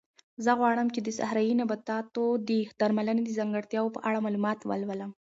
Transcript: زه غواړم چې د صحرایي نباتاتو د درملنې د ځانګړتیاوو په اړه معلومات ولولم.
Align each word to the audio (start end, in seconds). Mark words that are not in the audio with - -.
زه 0.43 0.51
غواړم 0.59 0.87
چې 0.95 0.99
د 1.03 1.09
صحرایي 1.17 1.53
نباتاتو 1.61 2.23
د 2.49 2.51
درملنې 2.79 3.21
د 3.25 3.29
ځانګړتیاوو 3.39 3.93
په 3.95 3.99
اړه 4.07 4.23
معلومات 4.25 4.59
ولولم. 4.63 5.11